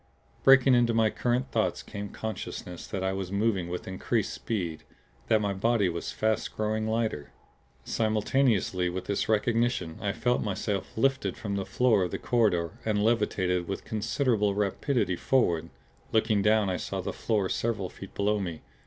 [0.43, 4.83] Breaking into my current of thoughts came consciousness that I was moving with increased speed;
[5.27, 7.29] that my body was fast growing lighter.
[7.83, 13.03] Simultaneously with this recognition I felt myself lifted from the floor of the corridor and
[13.03, 15.69] levitated with considerable rapidity forward;
[16.11, 18.63] looking down I saw that floor several feet below me.